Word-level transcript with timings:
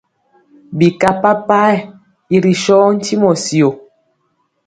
Bika 0.77 1.09
papayɛ 1.21 1.77
i 2.35 2.37
ri 2.43 2.53
so 2.63 2.77
ntimɔ 2.95 3.31
syo. 3.45 3.69